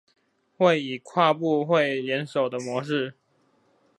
[0.57, 3.13] 會以跨部會聯手的模式